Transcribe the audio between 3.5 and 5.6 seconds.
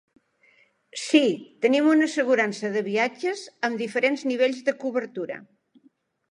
amb diferents nivells de cobertura.